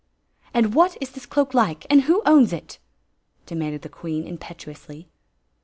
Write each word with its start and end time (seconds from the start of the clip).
"And 0.51 0.73
what 0.73 0.97
is 0.99 1.11
this 1.11 1.27
cloak 1.27 1.53
like— 1.53 1.85
and 1.91 2.01
who 2.01 2.23
owns 2.25 2.53
it? 2.53 2.79
demanded 3.45 3.83
the 3.83 3.87
queen, 3.87 4.25
impetuously. 4.25 5.07